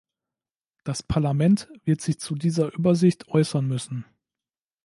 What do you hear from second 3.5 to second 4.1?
müssen.